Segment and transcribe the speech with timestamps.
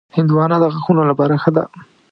[0.15, 1.63] هندوانه د غاښونو لپاره ښه ده.